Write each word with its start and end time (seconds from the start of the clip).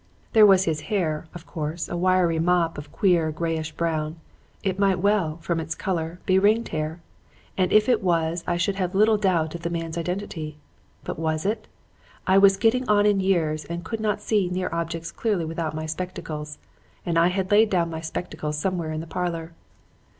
"There 0.33 0.47
was 0.47 0.63
his 0.63 0.81
hair; 0.89 1.27
a 1.35 1.37
coarse, 1.37 1.87
wiry 1.87 2.39
mop 2.39 2.79
of 2.79 2.87
a 2.87 2.89
queer 2.89 3.29
grayish 3.31 3.71
brown. 3.73 4.15
It 4.63 4.79
might 4.79 4.97
well, 4.97 5.37
from 5.43 5.59
its 5.59 5.75
color, 5.75 6.19
be 6.25 6.39
ringed 6.39 6.69
hair; 6.69 7.01
and 7.55 7.71
if 7.71 7.87
it 7.87 8.01
was 8.01 8.43
I 8.47 8.57
should 8.57 8.77
have 8.77 8.95
little 8.95 9.17
doubt 9.17 9.53
of 9.53 9.61
the 9.61 9.69
man's 9.69 9.99
identity. 9.99 10.57
But 11.03 11.19
was 11.19 11.45
it? 11.45 11.67
I 12.25 12.39
was 12.39 12.57
getting 12.57 12.89
on 12.89 13.05
in 13.05 13.19
years 13.19 13.63
and 13.65 13.85
could 13.85 13.99
not 13.99 14.21
see 14.21 14.49
near 14.49 14.69
objects 14.71 15.11
clearly 15.11 15.45
without 15.45 15.75
my 15.75 15.85
spectacles; 15.85 16.57
and 17.05 17.15
I 17.19 17.27
had 17.27 17.51
laid 17.51 17.69
down 17.69 17.91
my 17.91 18.01
spectacles 18.01 18.57
somewhere 18.57 18.91
in 18.91 19.01
the 19.01 19.05
parlor. 19.05 19.53